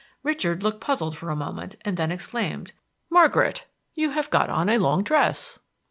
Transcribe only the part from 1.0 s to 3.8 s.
for a moment, and then exclaimed, "Margaret,